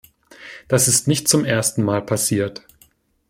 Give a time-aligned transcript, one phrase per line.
[0.67, 2.63] Das ist nicht zum ersten Mal passiert.